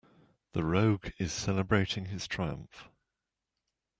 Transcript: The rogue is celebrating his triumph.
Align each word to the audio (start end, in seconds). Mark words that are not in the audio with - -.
The 0.53 0.63
rogue 0.63 1.11
is 1.19 1.31
celebrating 1.31 2.05
his 2.05 2.25
triumph. 2.25 2.89